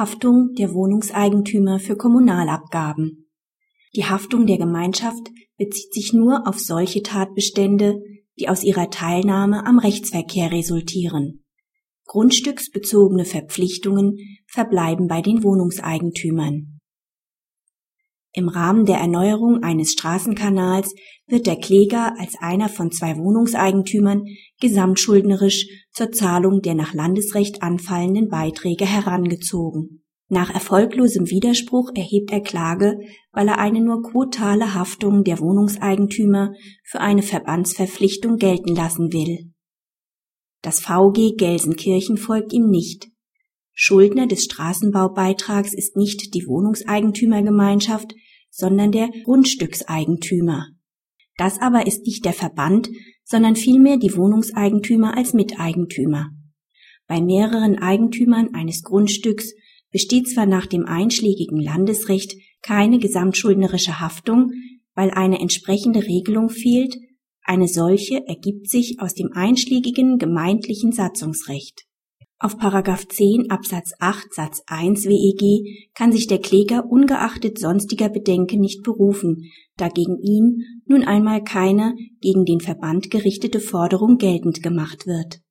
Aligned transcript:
Haftung 0.00 0.54
der 0.54 0.72
Wohnungseigentümer 0.72 1.78
für 1.78 1.94
Kommunalabgaben. 1.94 3.30
Die 3.94 4.06
Haftung 4.06 4.46
der 4.46 4.56
Gemeinschaft 4.56 5.28
bezieht 5.58 5.92
sich 5.92 6.14
nur 6.14 6.48
auf 6.48 6.58
solche 6.58 7.02
Tatbestände, 7.02 8.00
die 8.38 8.48
aus 8.48 8.64
ihrer 8.64 8.88
Teilnahme 8.88 9.66
am 9.66 9.78
Rechtsverkehr 9.78 10.52
resultieren. 10.52 11.44
Grundstücksbezogene 12.06 13.26
Verpflichtungen 13.26 14.16
verbleiben 14.46 15.06
bei 15.06 15.20
den 15.20 15.42
Wohnungseigentümern. 15.42 16.79
Im 18.32 18.48
Rahmen 18.48 18.84
der 18.84 18.98
Erneuerung 18.98 19.64
eines 19.64 19.92
Straßenkanals 19.92 20.94
wird 21.26 21.46
der 21.46 21.56
Kläger 21.56 22.14
als 22.18 22.36
einer 22.38 22.68
von 22.68 22.92
zwei 22.92 23.16
Wohnungseigentümern 23.16 24.24
gesamtschuldnerisch 24.60 25.66
zur 25.92 26.12
Zahlung 26.12 26.62
der 26.62 26.74
nach 26.74 26.94
Landesrecht 26.94 27.62
anfallenden 27.62 28.28
Beiträge 28.28 28.86
herangezogen. 28.86 30.04
Nach 30.28 30.54
erfolglosem 30.54 31.28
Widerspruch 31.28 31.90
erhebt 31.96 32.30
er 32.30 32.40
Klage, 32.40 33.00
weil 33.32 33.48
er 33.48 33.58
eine 33.58 33.80
nur 33.80 34.00
quotale 34.00 34.74
Haftung 34.74 35.24
der 35.24 35.40
Wohnungseigentümer 35.40 36.52
für 36.84 37.00
eine 37.00 37.22
Verbandsverpflichtung 37.22 38.36
gelten 38.36 38.76
lassen 38.76 39.12
will. 39.12 39.52
Das 40.62 40.78
VG 40.78 41.36
Gelsenkirchen 41.36 42.16
folgt 42.16 42.52
ihm 42.52 42.68
nicht. 42.70 43.08
Schuldner 43.72 44.28
des 44.28 44.44
Straßenbaubeitrags 44.44 45.74
ist 45.74 45.96
nicht 45.96 46.34
die 46.34 46.46
Wohnungseigentümergemeinschaft, 46.46 48.14
sondern 48.50 48.92
der 48.92 49.08
Grundstückseigentümer. 49.24 50.66
Das 51.36 51.60
aber 51.60 51.86
ist 51.86 52.04
nicht 52.04 52.24
der 52.24 52.34
Verband, 52.34 52.90
sondern 53.24 53.56
vielmehr 53.56 53.96
die 53.96 54.16
Wohnungseigentümer 54.16 55.16
als 55.16 55.32
Miteigentümer. 55.32 56.30
Bei 57.06 57.20
mehreren 57.20 57.78
Eigentümern 57.78 58.54
eines 58.54 58.82
Grundstücks 58.82 59.54
besteht 59.90 60.28
zwar 60.28 60.46
nach 60.46 60.66
dem 60.66 60.84
einschlägigen 60.84 61.60
Landesrecht 61.60 62.34
keine 62.62 62.98
gesamtschuldnerische 62.98 64.00
Haftung, 64.00 64.52
weil 64.94 65.10
eine 65.10 65.40
entsprechende 65.40 66.02
Regelung 66.04 66.50
fehlt, 66.50 66.94
eine 67.42 67.68
solche 67.68 68.26
ergibt 68.26 68.68
sich 68.68 69.00
aus 69.00 69.14
dem 69.14 69.32
einschlägigen 69.32 70.18
gemeindlichen 70.18 70.92
Satzungsrecht. 70.92 71.86
Auf§ 72.42 72.54
10 73.10 73.50
Absatz 73.50 73.92
8 73.98 74.32
Satz 74.32 74.62
1 74.66 75.04
WEG 75.04 75.90
kann 75.94 76.10
sich 76.10 76.26
der 76.26 76.38
Kläger 76.38 76.86
ungeachtet 76.88 77.58
sonstiger 77.58 78.08
Bedenken 78.08 78.60
nicht 78.60 78.82
berufen, 78.82 79.50
da 79.76 79.88
gegen 79.88 80.18
ihn 80.22 80.62
nun 80.86 81.04
einmal 81.04 81.44
keine 81.44 81.94
gegen 82.22 82.46
den 82.46 82.60
Verband 82.60 83.10
gerichtete 83.10 83.60
Forderung 83.60 84.16
geltend 84.16 84.62
gemacht 84.62 85.06
wird. 85.06 85.42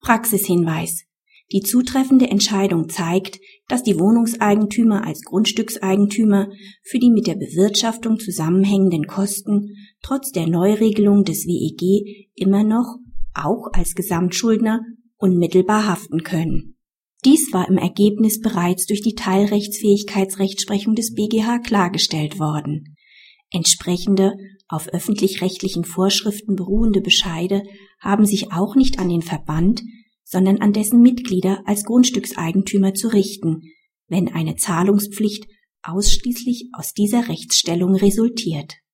Praxishinweis 0.00 1.04
Die 1.52 1.60
zutreffende 1.60 2.28
Entscheidung 2.28 2.88
zeigt, 2.88 3.38
dass 3.68 3.84
die 3.84 4.00
Wohnungseigentümer 4.00 5.06
als 5.06 5.22
Grundstückseigentümer 5.22 6.48
für 6.82 6.98
die 6.98 7.10
mit 7.10 7.28
der 7.28 7.36
Bewirtschaftung 7.36 8.18
zusammenhängenden 8.18 9.06
Kosten 9.06 9.76
trotz 10.02 10.32
der 10.32 10.48
Neuregelung 10.48 11.22
des 11.22 11.46
WEG 11.46 12.32
immer 12.34 12.64
noch 12.64 12.96
auch 13.32 13.68
als 13.74 13.94
Gesamtschuldner 13.94 14.80
unmittelbar 15.20 15.86
haften 15.86 16.22
können. 16.22 16.76
Dies 17.24 17.52
war 17.52 17.68
im 17.68 17.76
Ergebnis 17.76 18.40
bereits 18.40 18.86
durch 18.86 19.02
die 19.02 19.14
Teilrechtsfähigkeitsrechtsprechung 19.14 20.94
des 20.94 21.14
BGH 21.14 21.58
klargestellt 21.58 22.38
worden. 22.38 22.96
Entsprechende 23.50 24.34
auf 24.68 24.88
öffentlich-rechtlichen 24.88 25.84
Vorschriften 25.84 26.56
beruhende 26.56 27.00
Bescheide 27.00 27.62
haben 28.00 28.24
sich 28.24 28.52
auch 28.52 28.74
nicht 28.74 28.98
an 28.98 29.08
den 29.08 29.22
Verband, 29.22 29.82
sondern 30.24 30.58
an 30.58 30.72
dessen 30.72 31.02
Mitglieder 31.02 31.62
als 31.66 31.84
Grundstückseigentümer 31.84 32.94
zu 32.94 33.08
richten, 33.08 33.62
wenn 34.08 34.28
eine 34.28 34.56
Zahlungspflicht 34.56 35.46
ausschließlich 35.82 36.70
aus 36.72 36.94
dieser 36.94 37.28
Rechtsstellung 37.28 37.94
resultiert 37.94 38.79